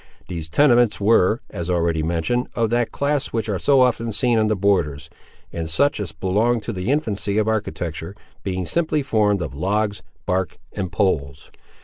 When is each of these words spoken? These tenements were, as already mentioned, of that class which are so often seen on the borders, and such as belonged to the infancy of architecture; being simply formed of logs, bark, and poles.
These 0.29 0.49
tenements 0.49 0.99
were, 0.99 1.41
as 1.51 1.69
already 1.69 2.01
mentioned, 2.01 2.47
of 2.55 2.71
that 2.71 2.91
class 2.91 3.27
which 3.27 3.47
are 3.47 3.59
so 3.59 3.81
often 3.81 4.11
seen 4.11 4.39
on 4.39 4.47
the 4.47 4.55
borders, 4.55 5.11
and 5.53 5.69
such 5.69 5.99
as 5.99 6.11
belonged 6.11 6.63
to 6.63 6.73
the 6.73 6.89
infancy 6.89 7.37
of 7.37 7.47
architecture; 7.47 8.15
being 8.41 8.65
simply 8.65 9.03
formed 9.03 9.43
of 9.43 9.53
logs, 9.53 10.01
bark, 10.25 10.57
and 10.73 10.91
poles. 10.91 11.51